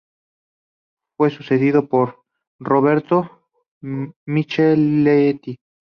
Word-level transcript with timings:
Fue 1.15 1.29
sucedido 1.29 1.87
por 1.87 2.23
Roberto 2.59 3.43
Micheletti. 4.25 5.59